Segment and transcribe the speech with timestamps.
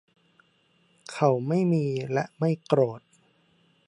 [1.11, 3.01] เขาไม่มีและไม่โกรธ